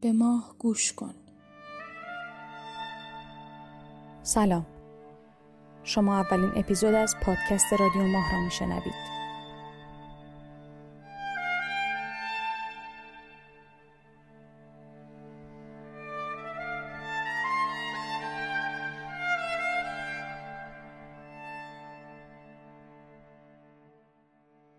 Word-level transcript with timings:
به 0.00 0.12
ماه 0.12 0.54
گوش 0.58 0.92
کن. 0.92 1.14
سلام. 4.22 4.66
شما 5.84 6.20
اولین 6.20 6.52
اپیزود 6.56 6.94
از 6.94 7.16
پادکست 7.22 7.72
رادیو 7.72 8.02
ماه 8.02 8.32
را 8.32 8.40
میشنوید. 8.40 9.20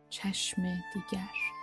چشم 0.10 0.62
دیگر. 0.94 1.61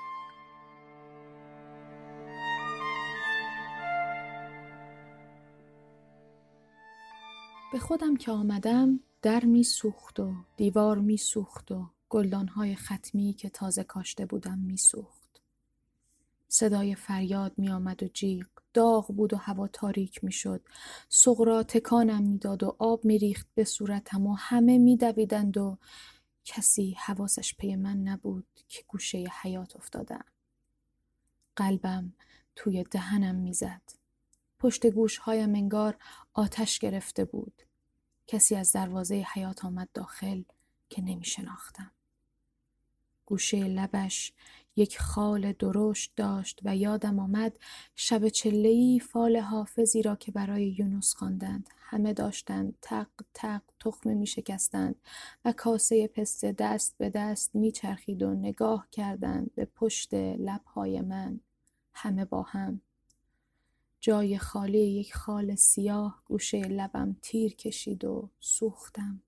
به 7.73 7.79
خودم 7.79 8.17
که 8.17 8.31
آمدم 8.31 9.01
در 9.23 9.45
می 9.45 9.63
سوخت 9.63 10.21
و 10.21 10.35
دیوار 10.57 10.99
می 10.99 11.17
سوخت 11.17 11.73
و 11.73 11.91
گلدانهای 12.09 12.77
ختمی 12.77 13.33
که 13.33 13.51
تازه 13.51 13.85
کاشته 13.85 14.27
بودم 14.27 14.59
می 14.59 14.77
سوخت. 14.77 15.41
صدای 16.49 16.95
فریاد 16.95 17.53
می 17.57 17.71
آمد 17.71 18.03
و 18.03 18.09
جیغ 18.09 18.47
داغ 18.75 19.07
بود 19.07 19.35
و 19.35 19.37
هوا 19.37 19.69
تاریک 19.69 20.25
می 20.25 20.33
شد. 20.33 20.63
سغرا 21.09 21.63
تکانم 21.63 22.23
می 22.23 22.39
داد 22.39 22.63
و 22.63 22.77
آب 22.79 23.05
می 23.05 23.19
ریخت 23.19 23.47
به 23.55 23.65
صورتم 23.65 24.27
و 24.27 24.35
همه 24.35 24.79
می 24.79 24.97
دویدند 24.97 25.57
و 25.57 25.79
کسی 26.45 26.97
حواسش 26.99 27.55
پی 27.55 27.77
من 27.77 27.97
نبود 27.97 28.47
که 28.69 28.83
گوشه 28.89 29.25
حیات 29.43 29.77
افتادم. 29.77 30.25
قلبم 31.57 32.13
توی 32.57 32.85
دهنم 32.91 33.35
می‌زد. 33.35 33.98
پشت 34.59 34.87
گوشهایم 34.87 35.55
انگار 35.55 35.97
آتش 36.35 36.79
گرفته 36.79 37.25
بود. 37.25 37.63
کسی 38.27 38.57
از 38.57 38.73
دروازه 38.73 39.27
حیات 39.35 39.65
آمد 39.65 39.89
داخل 39.95 40.43
که 40.89 41.03
نمی 41.03 41.25
شناختم. 41.25 41.91
گوشه 43.27 43.65
لبش 43.65 44.33
یک 44.77 44.99
خال 44.99 45.53
درشت 45.53 46.13
داشت 46.17 46.61
و 46.65 46.77
یادم 46.77 47.19
آمد 47.19 47.59
شب 47.95 48.29
چلهی 48.29 49.01
فال 49.01 49.37
حافظی 49.37 50.03
را 50.03 50.17
که 50.17 50.33
برای 50.33 50.77
یونس 50.79 51.15
خواندند 51.15 51.71
همه 51.79 52.13
داشتند 52.13 52.79
تق 52.83 53.09
تق 53.35 53.63
تخمه 53.81 54.15
می 54.15 54.27
شکستند 54.27 54.95
و 55.45 55.53
کاسه 55.53 56.09
پسته 56.09 56.53
دست 56.53 56.95
به 56.99 57.11
دست 57.11 57.55
می 57.55 57.73
چرخید 57.73 58.23
و 58.23 58.35
نگاه 58.35 58.89
کردند 58.91 59.55
به 59.55 59.65
پشت 59.65 60.15
لبهای 60.15 61.01
من 61.01 61.41
همه 61.93 62.25
با 62.25 62.43
هم 62.43 62.81
جای 64.01 64.39
خالی 64.39 64.79
یک 64.79 65.15
خال 65.15 65.55
سیاه 65.55 66.23
گوشه 66.25 66.61
لبم 66.61 67.17
تیر 67.23 67.55
کشید 67.55 68.05
و 68.05 68.31
سوختم 68.41 69.23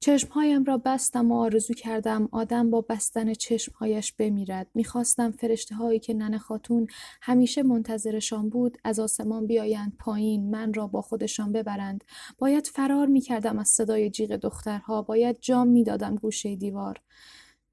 چشمهایم 0.00 0.64
را 0.64 0.78
بستم 0.78 1.32
و 1.32 1.34
آرزو 1.34 1.74
کردم 1.74 2.28
آدم 2.32 2.70
با 2.70 2.80
بستن 2.80 3.34
چشمهایش 3.34 4.12
بمیرد. 4.12 4.66
می‌خواستم 4.74 5.30
فرشته 5.30 5.74
هایی 5.74 5.98
که 5.98 6.14
ننه 6.14 6.38
خاتون 6.38 6.86
همیشه 7.22 7.62
منتظرشان 7.62 8.48
بود 8.48 8.78
از 8.84 9.00
آسمان 9.00 9.46
بیایند 9.46 9.96
پایین 9.98 10.50
من 10.50 10.74
را 10.74 10.86
با 10.86 11.02
خودشان 11.02 11.52
ببرند. 11.52 12.04
باید 12.38 12.66
فرار 12.66 13.06
می‌کردم 13.06 13.58
از 13.58 13.68
صدای 13.68 14.10
جیغ 14.10 14.30
دخترها. 14.30 15.02
باید 15.02 15.38
جام 15.40 15.68
می‌دادم 15.68 16.16
گوشه 16.16 16.56
دیوار. 16.56 17.00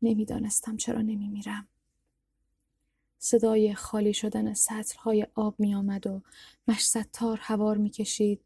نمی‌دانستم 0.02 0.78
چرا 0.78 1.02
نمیمیرم. 1.02 1.67
صدای 3.23 3.73
خالی 3.73 4.14
شدن 4.14 4.53
های 5.00 5.27
آب 5.36 5.55
می 5.59 5.75
آمد 5.75 6.08
و 6.08 6.22
مشستار 6.67 7.39
هوار 7.41 7.78
می 7.78 7.89
کشید. 7.89 8.41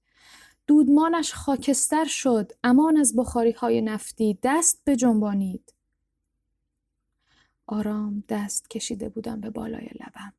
دودمانش 0.68 1.34
خاکستر 1.34 2.06
شد 2.06 2.52
امان 2.64 2.98
از 2.98 3.16
بخاری 3.16 3.52
های 3.52 3.82
نفتی 3.82 4.38
دست 4.44 4.82
به 4.84 4.96
جنبانید. 4.96 5.74
آرام 7.68 8.24
دست 8.30 8.70
کشیده 8.70 9.10
بودم 9.10 9.42
به 9.42 9.50
بالای 9.50 9.90
لبم. 10.00 10.34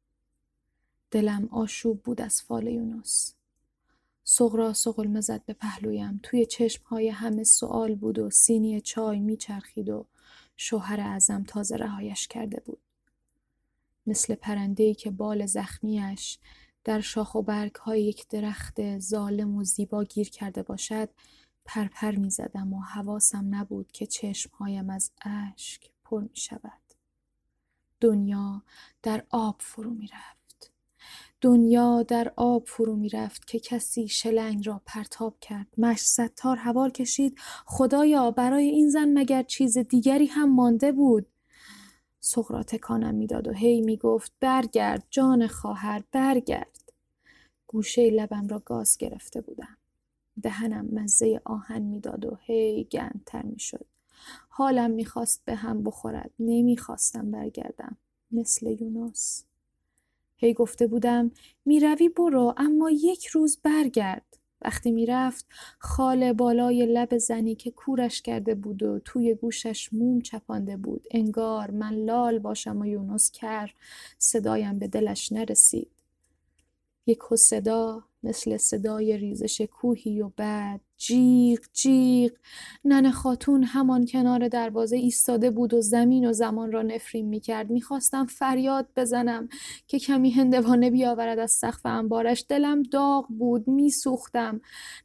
دلم 1.11 1.49
آشوب 1.53 2.03
بود 2.03 2.21
از 2.21 2.43
فال 2.43 2.67
یونس. 2.67 3.35
سغرا 4.25 4.73
سغل 4.73 5.21
زد 5.21 5.45
به 5.45 5.53
پهلویم 5.53 6.21
توی 6.23 6.47
های 6.87 7.09
همه 7.09 7.45
سوال 7.45 7.95
بود 7.95 8.19
و 8.19 8.31
سینی 8.31 8.81
چای 8.81 9.21
میچرخید 9.21 9.89
و 9.89 10.07
شوهر 10.57 11.01
ازم 11.01 11.45
تازه 11.49 11.77
رهایش 11.77 12.29
کرده 12.29 12.63
بود. 12.67 12.86
مثل 14.07 14.35
پرندهی 14.35 14.95
که 14.95 15.11
بال 15.11 15.47
زخمیش 15.47 16.39
در 16.85 17.01
شاخ 17.01 17.35
و 17.35 17.43
برگ 17.43 17.75
های 17.75 18.05
یک 18.05 18.29
درخت 18.29 18.99
ظالم 18.99 19.57
و 19.57 19.65
زیبا 19.65 20.05
گیر 20.05 20.31
کرده 20.31 20.63
باشد 20.63 21.09
پرپر 21.65 22.17
می 22.17 22.31
زدم 22.31 22.73
و 22.73 22.81
حواسم 22.81 23.55
نبود 23.55 23.93
که 23.93 24.07
چشمهایم 24.07 24.91
از 24.91 25.11
اشک 25.23 25.91
پر 26.05 26.23
می 26.23 26.37
شود. 26.37 26.81
دنیا 28.01 28.63
در 29.03 29.25
آب 29.31 29.57
فرو 29.61 29.91
می 29.91 30.07
رفت. 30.07 30.73
دنیا 31.41 32.03
در 32.03 32.33
آب 32.37 32.67
فرو 32.67 32.97
می 32.97 33.09
رفت 33.09 33.47
که 33.47 33.61
کسی 33.61 34.09
شلنگ 34.09 34.67
را 34.67 34.83
پرتاب 34.87 35.37
کرد. 35.41 35.67
مش 35.79 36.01
ستار 36.01 36.57
هوار 36.57 36.91
کشید. 36.91 37.39
خدایا 37.67 38.31
برای 38.31 38.69
این 38.69 38.91
زن 38.91 39.19
مگر 39.19 39.43
چیز 39.43 39.79
دیگری 39.79 40.27
هم 40.27 40.55
مانده 40.55 40.93
بود. 40.93 41.27
سغرا 42.29 42.63
تکانم 42.63 43.15
می‌داد 43.15 43.49
و 43.49 43.53
هی 43.53 43.81
می‌گفت 43.81 44.33
برگرد 44.41 45.07
جان 45.11 45.47
خواهر 45.47 46.03
برگرد. 46.13 46.93
گوشه 47.67 48.11
لبم 48.11 48.47
را 48.49 48.59
گاز 48.59 48.99
گرفته 48.99 49.41
بودم. 49.41 49.77
دهنم 50.43 50.89
مزه 50.93 51.41
آهن 51.45 51.83
می‌داد 51.83 52.25
و 52.25 52.39
هی 52.41 52.85
گندتر 52.85 53.43
می‌شد. 53.43 53.87
حالم 54.49 54.91
می‌خواست 54.91 55.43
به 55.45 55.55
هم 55.55 55.83
بخورد. 55.83 56.31
نمی‌خواستم 56.39 57.31
برگردم. 57.31 57.97
مثل 58.31 58.77
یونس. 58.81 59.45
هی 60.37 60.55
گفته 60.55 60.87
بودم 60.87 61.31
می‌روی 61.65 62.09
برو 62.09 62.55
اما 62.57 62.91
یک 62.91 63.27
روز 63.27 63.59
برگرد. 63.63 64.39
وقتی 64.67 64.93
می‌رفت 64.93 65.47
خال 65.79 66.33
بالای 66.33 66.87
لب 66.87 67.19
زنی 67.19 67.55
که 67.55 67.71
کورش 67.71 68.23
کرده 68.23 68.55
بود 68.55 68.83
و 68.83 68.99
توی 68.99 69.35
گوشش 69.35 69.93
موم 69.93 70.21
چپانده 70.21 70.77
بود. 70.77 71.07
انگار 71.11 71.71
من 71.71 71.95
لال 71.95 72.39
باشم 72.39 72.81
و 72.81 72.87
یونس 72.87 73.31
کر. 73.31 73.75
صدایم 74.19 74.79
به 74.79 74.89
دلش 74.89 75.33
نرسید. 75.33 75.91
یک 77.07 77.19
صدا 77.35 78.05
مثل 78.27 78.57
صدای 78.57 79.17
ریزش 79.17 79.61
کوهی 79.61 80.23
و 80.23 80.31
بعد. 80.37 80.81
جیغ 80.99 81.59
جیغ. 81.73 82.31
نن 82.85 83.11
خاتون 83.11 83.63
همان 83.63 84.07
کنار 84.07 84.49
دروازه 84.49 84.97
ایستاده 84.97 85.51
بود 85.51 85.75
و 85.75 85.81
زمین 85.81 86.29
و 86.29 86.33
زمان 86.33 86.73
را 86.73 86.83
نفرین 86.83 87.27
می 87.27 87.41
کرد 87.41 87.71
می‌خواستم 87.71 88.27
فریاد 88.27 88.89
بزنم 88.97 89.49
که 89.87 89.99
کمی 89.99 90.31
هندوانه 90.31 90.91
بیاورد 90.91 91.39
از 91.39 91.51
سقف 91.51 91.87
انبارش. 91.87 92.45
دلم 92.49 92.83
داغ 92.83 93.27
بود 93.29 93.69
میسوختم. 93.69 94.61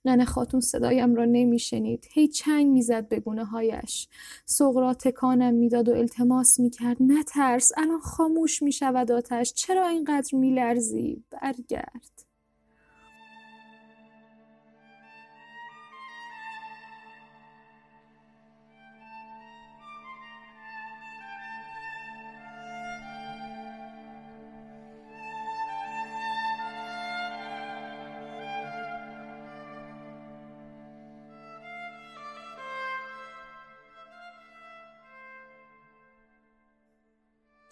نن 0.05 0.23
خاتون 0.25 0.59
صدایم 0.59 1.15
را 1.15 1.25
نمیشنید. 1.25 2.05
هی 2.13 2.27
چنگ 2.27 2.67
می‌زد 2.67 3.07
به 3.07 3.19
گونه 3.19 3.45
هایش 3.45 4.07
سغرا 4.45 4.93
تکانم 4.93 5.53
می‌داد 5.53 5.89
و 5.89 5.91
التماس 5.91 6.59
می‌کرد. 6.59 6.97
نترس 6.99 7.71
الان 7.77 7.99
خاموش 7.99 8.63
می‌شود 8.63 9.11
آتش. 9.11 9.53
چرا 9.53 9.88
اینقدر 9.88 10.35
میلرزی؟ 10.35 11.23
برگرد. 11.31 12.31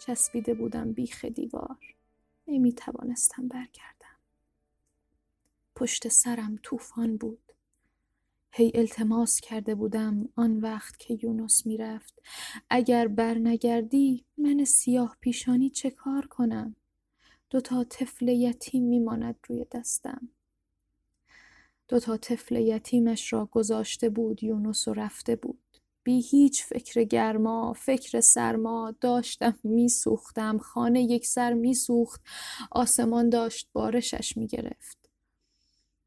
چسبیده 0.00 0.54
بودم 0.54 0.92
بیخ 0.92 1.24
دیوار. 1.24 1.94
نمی 2.48 2.72
توانستم 2.72 3.48
برگردم. 3.48 4.18
پشت 5.74 6.08
سرم 6.08 6.58
طوفان 6.62 7.16
بود. 7.16 7.52
هی 8.52 8.72
التماس 8.74 9.40
کرده 9.40 9.74
بودم 9.74 10.28
آن 10.36 10.60
وقت 10.60 10.98
که 10.98 11.18
یونس 11.22 11.66
می‌رفت. 11.66 12.22
اگر 12.70 13.08
برنگردی 13.08 14.24
من 14.38 14.64
سیاه 14.64 15.16
پیشانی 15.20 15.70
چه 15.70 15.90
کار 15.90 16.26
کنم؟ 16.26 16.76
دوتا 17.50 17.84
طفل 17.84 18.28
یتیم 18.28 18.84
میماند 18.84 19.36
روی 19.48 19.66
دستم. 19.72 20.28
دوتا 21.88 22.16
طفل 22.16 22.56
یتیمش 22.56 23.32
را 23.32 23.46
گذاشته 23.46 24.08
بود 24.08 24.42
یونس 24.42 24.88
و 24.88 24.94
رفته 24.94 25.36
بود. 25.36 25.69
بی 26.02 26.20
هیچ 26.20 26.64
فکر 26.64 27.04
گرما 27.04 27.72
فکر 27.72 28.20
سرما 28.20 28.94
داشتم 29.00 29.58
میسوختم 29.64 30.58
خانه 30.58 31.02
یک 31.02 31.26
سر 31.26 31.52
میسوخت 31.52 32.20
آسمان 32.70 33.30
داشت 33.30 33.68
بارشش 33.72 34.36
می‌گرفت. 34.36 35.10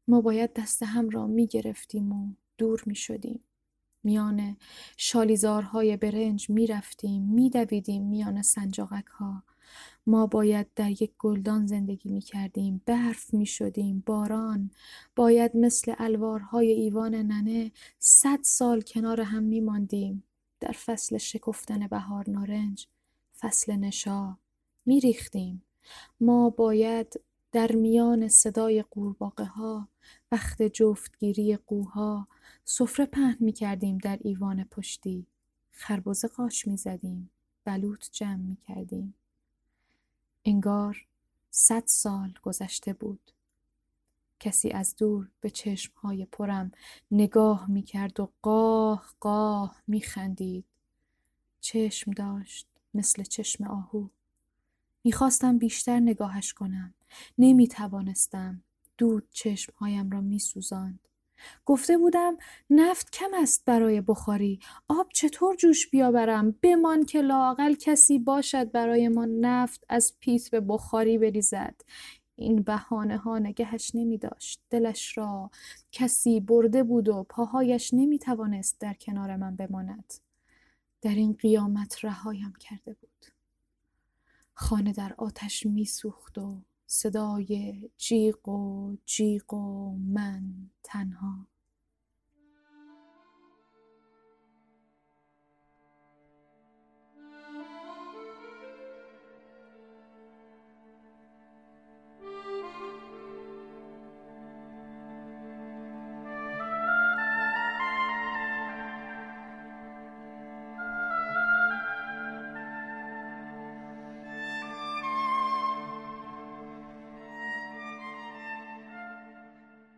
ما 0.08 0.20
باید 0.20 0.52
دست 0.52 0.82
هم 0.82 1.10
را 1.10 1.26
می‌گرفتیم 1.26 2.12
و 2.12 2.32
دور 2.58 2.82
می‌شدیم. 2.86 3.44
میان 4.04 4.56
شالیزارهای 4.96 5.96
برنج 5.96 6.50
می‌رفتیم 6.50 7.22
میدویدیم 7.22 8.02
میان 8.02 8.42
سنجاقک 8.42 9.06
ها 9.06 9.42
ما 10.06 10.26
باید 10.26 10.66
در 10.76 10.90
یک 10.90 11.12
گلدان 11.18 11.66
زندگی 11.66 12.10
می 12.10 12.20
کردیم 12.20 12.82
برف 12.86 13.34
می 13.34 13.46
شدیم 13.46 14.02
باران. 14.06 14.70
باید 15.16 15.56
مثل 15.56 15.94
الوارهای 15.98 16.70
ایوان 16.70 17.14
ننه 17.14 17.72
صد 17.98 18.38
سال 18.42 18.80
کنار 18.80 19.20
هم 19.20 19.42
می 19.42 19.60
ماندیم 19.60 20.24
در 20.60 20.72
فصل 20.72 21.18
شکفتن 21.18 21.86
بهار 21.86 22.30
نارنج 22.30 22.86
فصل 23.38 23.72
نشا 23.72 24.36
می 24.86 25.00
ریختیم 25.00 25.62
ما 26.20 26.50
باید 26.50 27.20
در 27.52 27.72
میان 27.72 28.28
صدای 28.28 28.84
قورباغه 28.90 29.44
ها 29.44 29.88
وقت 30.32 30.62
جفتگیری 30.62 31.56
قوها 31.56 32.28
سفره 32.64 33.06
پهن 33.06 33.36
می 33.40 33.52
کردیم 33.52 33.98
در 33.98 34.18
ایوان 34.20 34.64
پشتی. 34.64 35.26
خربزه 35.70 36.28
قاش 36.28 36.66
می 36.66 36.76
زدیم 36.76 37.30
بلوط 37.64 38.04
جمع 38.12 38.36
می 38.36 38.56
کردیم 38.56 39.14
انگار 40.44 41.06
صد 41.50 41.82
سال 41.86 42.34
گذشته 42.42 42.92
بود 42.92 43.30
کسی 44.40 44.70
از 44.70 44.96
دور 44.96 45.28
به 45.40 45.50
چشمهای 45.50 46.24
پرم 46.24 46.72
نگاه 47.10 47.70
می 47.70 47.82
کرد 47.82 48.20
و 48.20 48.32
قاه 48.42 49.14
قاه 49.20 49.82
می 49.86 50.00
خندید. 50.00 50.64
چشم 51.60 52.10
داشت 52.10 52.66
مثل 52.94 53.22
چشم 53.22 53.64
آهو. 53.64 54.08
می‌خواستم 55.04 55.58
بیشتر 55.58 56.00
نگاهش 56.00 56.52
کنم. 56.52 56.94
نمی 57.38 57.68
توانستم. 57.68 58.62
دود 58.98 59.28
چشمهایم 59.30 60.10
را 60.10 60.20
می. 60.20 60.40
گفته 61.64 61.98
بودم 61.98 62.36
نفت 62.70 63.10
کم 63.10 63.30
است 63.34 63.64
برای 63.64 64.00
بخاری 64.00 64.58
آب 64.88 65.08
چطور 65.14 65.56
جوش 65.56 65.90
بیاورم 65.90 66.54
بمان 66.62 67.04
که 67.04 67.20
لاقل 67.20 67.74
کسی 67.74 68.18
باشد 68.18 68.70
برای 68.70 69.08
ما 69.08 69.24
نفت 69.24 69.84
از 69.88 70.14
پیت 70.20 70.50
به 70.50 70.60
بخاری 70.60 71.18
بریزد 71.18 71.74
این 72.36 72.62
بهانه 72.62 73.16
ها 73.16 73.38
نگهش 73.38 73.90
نمی 73.94 74.18
داشت. 74.18 74.60
دلش 74.70 75.18
را 75.18 75.50
کسی 75.92 76.40
برده 76.40 76.82
بود 76.82 77.08
و 77.08 77.22
پاهایش 77.22 77.94
نمی 77.94 78.18
توانست 78.18 78.80
در 78.80 78.94
کنار 78.94 79.36
من 79.36 79.56
بماند. 79.56 80.14
در 81.02 81.14
این 81.14 81.32
قیامت 81.32 82.04
رهایم 82.04 82.52
کرده 82.60 82.92
بود. 82.92 83.26
خانه 84.54 84.92
در 84.92 85.14
آتش 85.18 85.66
می 85.66 85.84
سوخت 85.84 86.38
و 86.38 86.60
صدای 86.94 87.80
جیغ 87.96 88.48
و 88.48 88.96
جیغ 89.06 89.54
و 89.54 89.96
من 89.96 90.70
تنها. 90.82 91.46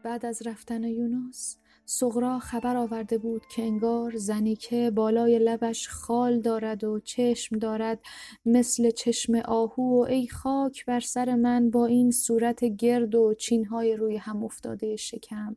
بعد 0.06 0.26
از 0.26 0.42
رفتن 0.46 0.84
یونس 0.84 1.56
سغرا 1.84 2.38
خبر 2.38 2.76
آورده 2.76 3.18
بود 3.18 3.42
که 3.46 3.62
انگار 3.62 4.16
زنی 4.16 4.56
که 4.56 4.90
بالای 4.94 5.38
لبش 5.38 5.88
خال 5.88 6.40
دارد 6.40 6.84
و 6.84 7.00
چشم 7.00 7.58
دارد 7.58 8.00
مثل 8.44 8.90
چشم 8.90 9.34
آهو 9.34 9.82
و 9.82 10.06
ای 10.08 10.28
خاک 10.28 10.84
بر 10.84 11.00
سر 11.00 11.34
من 11.34 11.70
با 11.70 11.86
این 11.86 12.10
صورت 12.10 12.64
گرد 12.64 13.14
و 13.14 13.34
چینهای 13.34 13.96
روی 13.96 14.16
هم 14.16 14.44
افتاده 14.44 14.96
شکم. 14.96 15.56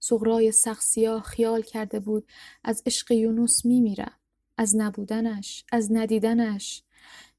سغرای 0.00 0.52
سخسیا 0.52 1.20
خیال 1.20 1.62
کرده 1.62 2.00
بود 2.00 2.26
از 2.64 2.82
عشق 2.86 3.12
یونس 3.12 3.64
میمیرم 3.64 4.16
از 4.56 4.76
نبودنش 4.76 5.64
از 5.72 5.92
ندیدنش. 5.92 6.82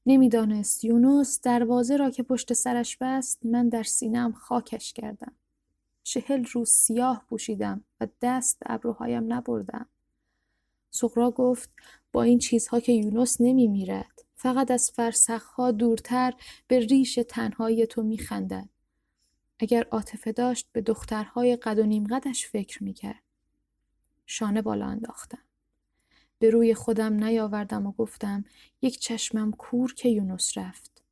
نمی‌دانست 0.06 0.84
یونس 0.84 1.40
دروازه 1.40 1.96
را 1.96 2.10
که 2.10 2.22
پشت 2.22 2.52
سرش 2.52 2.96
بست 3.00 3.46
من 3.46 3.68
در 3.68 3.82
سینم 3.82 4.32
خاکش 4.32 4.92
کردم 4.92 5.32
چهل 6.02 6.44
روز 6.44 6.70
سیاه 6.70 7.24
پوشیدم 7.28 7.84
و 8.00 8.06
دست 8.22 8.58
ابروهایم 8.66 9.32
نبردم 9.32 9.86
سقرا 10.90 11.30
گفت 11.30 11.70
با 12.12 12.22
این 12.22 12.38
چیزها 12.38 12.80
که 12.80 12.92
یونس 12.92 13.36
نمی 13.40 13.68
میرد 13.68 14.24
فقط 14.34 14.70
از 14.70 14.90
فرسخها 14.90 15.70
دورتر 15.70 16.34
به 16.68 16.78
ریش 16.78 17.18
تنهایی 17.28 17.86
تو 17.86 18.02
می 18.02 18.18
خندد. 18.18 18.68
اگر 19.58 19.86
عاطفه 19.90 20.32
داشت 20.32 20.68
به 20.72 20.80
دخترهای 20.80 21.56
قد 21.56 21.78
و 21.78 21.82
نیم 21.82 22.06
قدش 22.06 22.46
فکر 22.46 22.84
می 22.84 22.92
کرد. 22.92 23.22
شانه 24.26 24.62
بالا 24.62 24.86
انداختم. 24.86 25.49
به 26.40 26.50
روی 26.50 26.74
خودم 26.74 27.24
نیاوردم 27.24 27.86
و 27.86 27.92
گفتم 27.92 28.44
یک 28.82 28.98
چشمم 28.98 29.52
کور 29.52 29.94
که 29.94 30.08
یونس 30.08 30.58
رفت. 30.58 31.02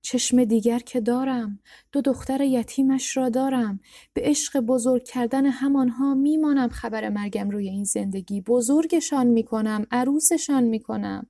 چشم 0.00 0.44
دیگر 0.44 0.78
که 0.78 1.00
دارم 1.00 1.58
دو 1.92 2.00
دختر 2.00 2.40
یتیمش 2.40 3.16
را 3.16 3.28
دارم. 3.28 3.80
به 4.12 4.20
عشق 4.24 4.60
بزرگ 4.60 5.04
کردن 5.04 5.46
همانها 5.46 6.14
میمانم 6.14 6.68
خبر 6.68 7.08
مرگم 7.08 7.50
روی 7.50 7.68
این 7.68 7.84
زندگی. 7.84 8.40
بزرگشان 8.40 9.26
می‌کنم 9.26 9.86
عروسشان 9.90 10.64
می‌کنم. 10.64 11.26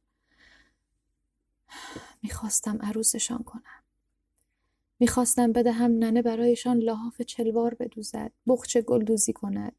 می‌خواستم 2.23 2.79
عروسشان 2.83 3.43
کنم. 3.43 3.83
می‌خواستم 5.01 5.53
بدهم 5.53 5.91
ننه 5.91 6.23
برایشان 6.23 6.79
لحاف 6.79 7.23
چلوار 7.23 7.75
بدوزد 7.75 8.33
بخچه 8.47 8.83
گلدوزی 8.83 9.33
کند. 9.33 9.73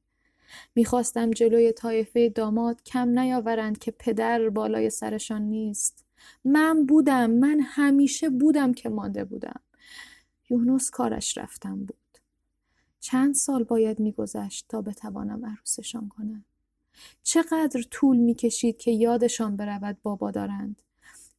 می‌خواستم 0.76 1.32
جلوی 1.32 1.72
طایفه 1.72 2.30
داماد 2.30 2.84
کم 2.84 3.20
نیاورند 3.20 3.78
که 3.78 3.92
پدر 3.92 4.50
بالای 4.50 4.90
سرشان 4.90 5.42
نیست. 5.42 6.06
من 6.46 6.86
بودم 6.86 7.32
من 7.32 7.60
همیشه 7.60 8.30
بودم 8.30 8.74
که 8.74 8.90
مانده 8.90 9.24
بودم. 9.24 9.60
یونس 10.50 10.90
کارش 10.90 11.38
رفتم 11.38 11.80
بود. 11.80 11.98
چند 13.00 13.36
سال 13.36 13.64
باید 13.64 14.00
میگذشت 14.00 14.66
تا 14.70 14.82
بتوانم 14.82 15.46
عروسشان 15.46 16.10
کنم. 16.10 16.46
چقدر 17.24 17.82
طول 17.92 18.18
می‌کشید 18.18 18.78
که 18.78 18.92
یادشان 18.92 19.56
برود 19.56 19.98
بابا 20.04 20.32
دارند. 20.32 20.82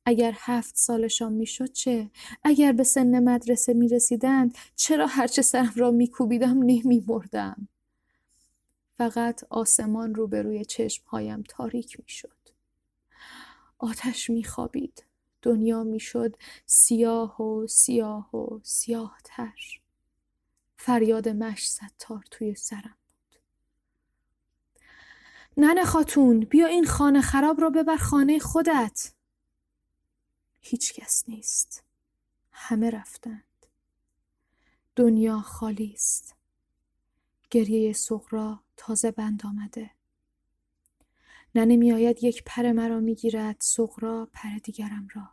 اگر 0.06 0.34
هفت 0.36 0.76
سالشان 0.76 1.32
می‌شد 1.32 1.72
چه؟ 1.72 2.10
اگر 2.42 2.72
به 2.72 2.82
سن 2.82 3.24
مدرسه 3.24 3.74
می‌رسیدند 3.74 4.58
چرا 4.76 5.06
هرچه 5.06 5.42
سرم 5.42 5.72
را 5.76 5.90
میکوبیدم 5.90 6.58
نمیمردم؟ 6.62 7.68
فقط 8.98 9.44
آسمان 9.50 10.14
روبروی 10.14 10.64
چشمهایم 10.64 11.42
تاریک 11.48 12.00
می‌شد. 12.00 12.36
آتش 13.78 14.30
میخوابید. 14.30 15.04
دنیا 15.42 15.82
می‌شد 15.84 16.36
سیاه 16.66 17.42
و 17.42 17.66
سیاه 17.66 18.36
و 18.36 18.60
سیاه 18.62 19.18
تر. 19.24 19.54
فریاد 20.76 21.28
مش 21.28 21.70
ستار 21.70 22.24
توی 22.30 22.54
سرم 22.54 22.96
بود. 23.08 23.40
ننه 25.56 25.84
خاتون 25.84 26.40
بیا 26.40 26.66
این 26.66 26.86
خانه 26.86 27.20
خراب 27.20 27.60
را 27.60 27.70
ببر 27.70 27.96
خانه 27.96 28.38
خودت. 28.38 29.12
هیچ 30.60 30.94
کس 30.94 31.24
نیست. 31.28 31.84
همه 32.52 32.90
رفتند. 32.90 33.66
دنیا 34.96 35.40
خالی 35.40 35.92
است. 35.94 36.34
گریه 37.50 37.92
سغرا 37.92 38.63
تازه 38.76 39.10
بند 39.10 39.42
آمده. 39.46 39.90
ننه 41.54 41.76
میآید 41.76 42.24
یک 42.24 42.42
پر 42.46 42.72
مرا 42.72 43.00
می‌گیرد 43.00 43.56
سغرا 43.60 44.28
پر 44.32 44.58
دیگرم 44.64 45.08
را. 45.14 45.30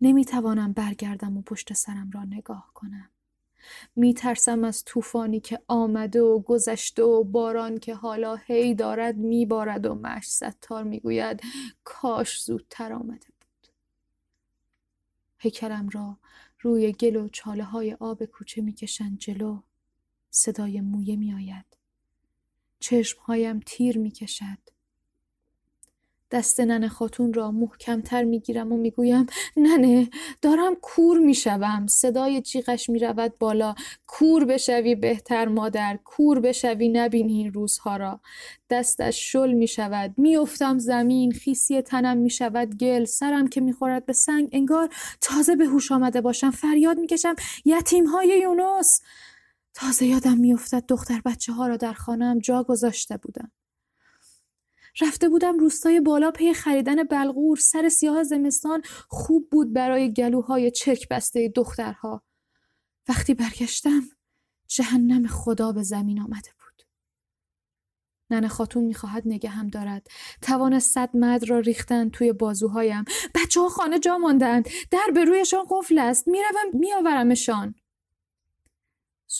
نمی‌توانم 0.00 0.72
برگردم 0.72 1.36
و 1.36 1.42
پشت 1.42 1.72
سرم 1.72 2.10
را 2.10 2.24
نگاه 2.24 2.70
کنم. 2.74 3.10
میترسم 3.96 4.64
از 4.64 4.84
طوفانی 4.84 5.40
که 5.40 5.60
آمده 5.68 6.22
و 6.22 6.38
گذشته 6.38 7.02
و 7.02 7.24
باران 7.24 7.78
که 7.78 7.94
حالا 7.94 8.36
هی 8.36 8.74
دارد 8.74 9.16
میبارد 9.16 9.86
و 9.86 9.94
مش 9.94 10.30
ستار 10.30 10.84
می‌گوید 10.84 11.42
کاش 11.84 12.42
زودتر 12.42 12.92
آمده 12.92 13.26
بود. 13.26 13.68
هیکلم 15.38 15.88
را 15.88 16.18
روی 16.60 16.92
گل 16.92 17.16
و 17.16 17.28
چاله 17.28 17.64
های 17.64 17.94
آب 18.00 18.24
کوچه 18.24 18.62
می‌کشند 18.62 19.18
جلو. 19.18 19.60
صدای 20.30 20.80
مویه 20.80 21.16
میآید. 21.16 21.64
چشمهایم 22.84 23.60
تیر 23.66 23.98
می 23.98 24.10
کشد. 24.10 24.58
دست 26.30 26.60
ننه 26.60 26.88
خاتون 26.88 27.32
را 27.32 27.50
محکمتر 27.50 28.24
می‌گیرم 28.24 28.72
و 28.72 28.76
می‌گویم 28.76 29.26
ننه 29.56 30.08
دارم 30.42 30.74
کور 30.82 31.18
می‌شوم. 31.18 31.86
صدای 31.86 32.40
جیغش 32.40 32.90
می‌رود 32.90 33.38
بالا. 33.38 33.74
کور 34.06 34.44
بشوی 34.44 34.94
بهتر 34.94 35.48
مادر. 35.48 35.98
کور 36.04 36.40
بشوی 36.40 36.88
نبینی 36.88 37.32
این 37.32 37.52
روزها 37.52 37.96
را. 37.96 38.20
دستش 38.70 39.32
شل 39.32 39.52
می‌شود. 39.52 40.14
میافتم 40.16 40.78
زمین. 40.78 41.32
خیسی 41.32 41.82
تنم 41.82 42.16
می‌شود 42.18 42.76
گل. 42.76 43.04
سرم 43.04 43.48
که 43.48 43.60
می‌خورد 43.60 44.06
به 44.06 44.12
سنگ 44.12 44.48
انگار 44.52 44.88
تازه 45.20 45.56
به 45.56 45.64
هوش 45.66 45.92
آمده 45.92 46.20
باشم. 46.20 46.50
فریاد 46.50 46.98
می‌کشم. 46.98 47.34
یتیم 47.64 48.06
های 48.06 48.38
یونس! 48.42 49.00
تازه 49.74 50.06
یادم 50.06 50.38
میافتد 50.38 50.84
دختر 50.88 51.20
بچه 51.24 51.52
ها 51.52 51.66
را 51.66 51.76
در 51.76 51.92
خانم 51.92 52.38
جا 52.38 52.62
گذاشته 52.62 53.16
بودم. 53.16 53.52
رفته 55.00 55.28
بودم 55.28 55.58
روستای 55.58 56.00
بالا 56.00 56.30
پی 56.30 56.54
خریدن 56.54 57.04
بلغور 57.04 57.56
سر 57.56 57.88
سیاه 57.88 58.22
زمستان 58.22 58.82
خوب 59.08 59.50
بود 59.50 59.72
برای 59.72 60.12
گلوهای 60.12 60.70
چرک 60.70 61.08
بسته 61.08 61.48
دخترها. 61.48 62.22
وقتی 63.08 63.34
برگشتم 63.34 64.02
جهنم 64.68 65.26
خدا 65.26 65.72
به 65.72 65.82
زمین 65.82 66.20
آمده 66.20 66.50
بود. 66.58 66.82
ننه 68.30 68.48
خاتون 68.48 68.84
می‌خواهد 68.84 69.22
نگه 69.26 69.50
هم 69.50 69.68
دارد. 69.68 70.06
توان 70.42 70.80
صد 70.80 71.10
مد 71.16 71.50
را 71.50 71.58
ریختن 71.58 72.08
توی 72.08 72.32
بازوهایم. 72.32 73.04
بچه 73.34 73.60
ها 73.60 73.68
خانه 73.68 73.98
جا 73.98 74.18
ماندند. 74.18 74.68
در 74.90 75.06
به 75.14 75.24
رویشان 75.24 75.64
قفل 75.70 75.98
است. 75.98 76.28
می‌روم 76.28 76.78
میآورمشان. 76.80 77.74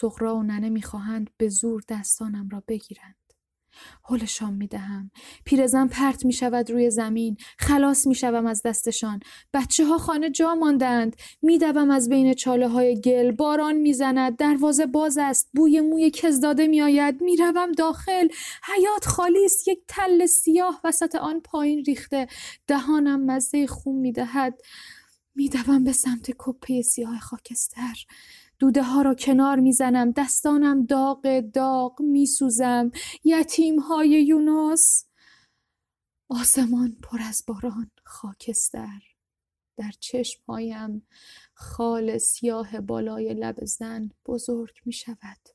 سغرا 0.01 0.37
و 0.37 0.43
ننه 0.43 0.69
می‌خواهند 0.69 1.31
به 1.37 1.49
زور 1.49 1.83
دستانم 1.89 2.49
را 2.49 2.63
بگیرند 2.69 3.25
حلشان 4.05 4.55
می 4.55 4.67
دهم. 4.67 5.11
پیرزن 5.45 5.89
پرت 5.89 6.25
می 6.25 6.33
شود 6.33 6.71
روی 6.71 6.91
زمین. 6.91 7.37
خلاص 7.59 8.07
می 8.07 8.15
شوم 8.15 8.47
از 8.47 8.63
دستشان. 8.65 9.21
بچه 9.55 9.85
ها 9.87 9.99
خانه 9.99 10.31
جا 10.31 10.55
ماندند. 10.55 11.17
می 11.43 11.59
دوم 11.59 11.91
از 11.91 12.09
بین 12.09 12.35
چاله 12.35 12.69
های 12.69 13.01
گل. 13.01 13.31
باران 13.31 13.77
می 13.77 13.93
زند. 13.93 14.37
دروازه 14.37 14.87
باز 14.87 15.19
است. 15.19 15.51
بوی 15.55 15.81
موی 15.81 16.11
کزداده 16.11 16.67
می 16.67 16.83
آید. 16.83 17.23
می 17.23 17.37
روم 17.37 17.73
داخل. 17.73 18.29
حیات 18.77 19.07
خالی 19.07 19.45
است. 19.45 19.69
یک 19.69 19.79
تل 19.89 20.27
سیاه 20.27 20.81
وسط 20.85 21.15
آن 21.15 21.41
پایین 21.41 21.85
ریخته. 21.85 22.27
دهانم 22.67 23.27
مزه 23.27 23.67
خون 23.67 23.97
می 23.97 24.13
دهد. 24.13 24.61
می 25.35 25.49
دوم 25.49 25.85
به 25.85 25.93
سمت 25.93 26.31
کپه 26.39 26.83
سیاه 26.83 27.21
خاکستر. 27.21 27.95
دوده 28.65 28.83
ها 28.83 29.03
را 29.03 29.15
کنار 29.15 29.61
می‌زنم 29.61 30.11
دستانم 30.11 30.87
داغ 30.87 31.41
داغ 31.41 32.03
میسوزم. 32.03 32.91
یتیم 33.25 33.79
های 33.81 34.25
یونس. 34.25 35.07
آسمان 36.29 36.97
پر 37.03 37.19
از 37.29 37.45
باران 37.47 37.91
خاکستر. 38.05 39.03
در 39.77 39.91
چشمهایم 40.01 41.07
خال 41.55 42.19
سیاه 42.19 42.81
بالای 42.81 43.35
لب 43.35 43.65
زن 43.65 44.11
بزرگ 44.27 44.75
می 44.85 44.93
شود 44.93 45.49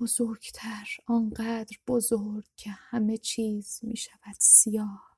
بزرگتر 0.00 0.88
آنقدر 1.06 1.76
بزرگ 1.86 2.44
که 2.56 2.70
همه 2.70 3.16
چیز 3.16 3.80
می 3.82 3.96
شود 3.96 4.36
سیاه. 4.38 5.11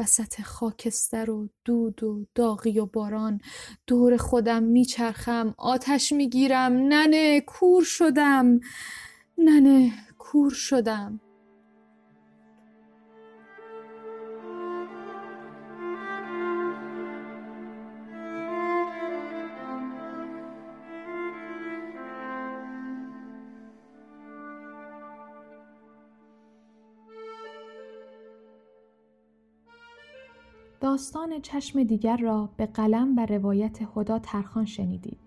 وسط 0.00 0.40
خاکستر 0.42 1.30
و 1.30 1.48
دود 1.64 2.04
و 2.04 2.26
داغی 2.34 2.78
و 2.78 2.86
باران. 2.86 3.40
دور 3.86 4.16
خودم 4.16 4.62
میچرخم 4.62 5.54
آتش 5.58 6.12
می‌گیرم 6.12 6.72
ننه 6.72 7.40
کور 7.40 7.84
شدم. 7.84 8.60
ننه 9.38 9.92
کور 10.18 10.50
شدم. 10.50 11.20
داستان 31.00 31.40
چشم 31.40 31.82
دیگر 31.82 32.16
را 32.16 32.48
به 32.56 32.66
قلم 32.66 33.16
و 33.16 33.26
روایت 33.26 33.84
خدا 33.84 34.18
ترخان 34.18 34.64
شنیدید. 34.64 35.18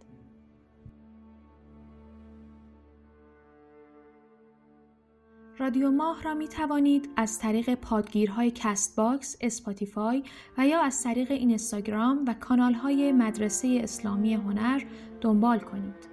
رادیو 5.57 5.91
ماه 5.91 6.23
را 6.23 6.33
می 6.33 6.47
توانید 6.47 7.09
از 7.15 7.39
طریق 7.39 7.75
پادگیرهای 7.75 8.51
Castbox، 8.51 9.37
Spotify 9.41 10.23
و 10.57 10.67
یا 10.67 10.81
از 10.81 11.03
طریق 11.03 11.31
اینستاگرام 11.31 12.25
و 12.27 12.33
کانال 12.33 12.73
های 12.73 13.11
مدرسه 13.11 13.79
اسلامی 13.83 14.33
هنر 14.33 14.83
دنبال 15.21 15.59
کنید. 15.59 16.12